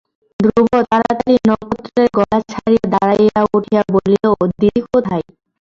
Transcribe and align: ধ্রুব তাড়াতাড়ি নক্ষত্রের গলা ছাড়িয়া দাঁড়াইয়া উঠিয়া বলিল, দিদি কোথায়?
ধ্রুব 0.39 0.67
তাড়াতাড়ি 0.83 1.35
নক্ষত্রের 1.49 2.07
গলা 2.17 2.39
ছাড়িয়া 2.51 2.85
দাঁড়াইয়া 2.93 3.41
উঠিয়া 3.57 3.81
বলিল, 3.93 4.25
দিদি 4.51 4.81
কোথায়? 4.87 5.23